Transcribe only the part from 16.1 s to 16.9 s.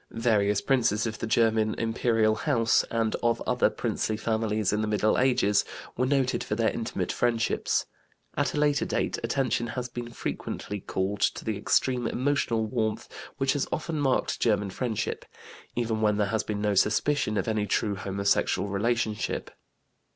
there has been no